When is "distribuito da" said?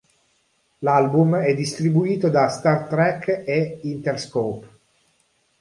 1.53-2.47